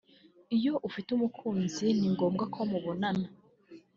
[0.57, 3.27] Iyo ufite umukunzi ni ngombwa ko mubonana